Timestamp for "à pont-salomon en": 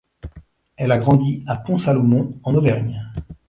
1.45-2.55